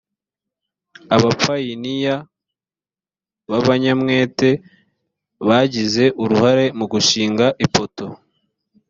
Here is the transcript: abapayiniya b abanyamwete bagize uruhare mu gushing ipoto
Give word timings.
abapayiniya 1.15 2.15
b 3.49 3.51
abanyamwete 3.59 4.49
bagize 5.47 6.03
uruhare 6.23 6.65
mu 6.77 6.85
gushing 6.91 7.37
ipoto 7.65 8.07